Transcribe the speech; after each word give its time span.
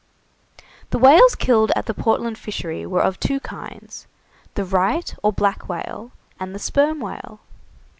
The 0.89 0.97
whales 0.97 1.35
killed 1.35 1.71
at 1.75 1.85
the 1.85 1.93
Portland 1.93 2.35
fishery 2.39 2.87
were 2.87 3.03
of 3.03 3.19
two 3.19 3.39
kinds, 3.41 4.07
the 4.55 4.65
right 4.65 5.13
or 5.21 5.31
black 5.31 5.69
whale, 5.69 6.09
and 6.39 6.55
the 6.55 6.57
sperm 6.57 6.99
whale. 6.99 7.39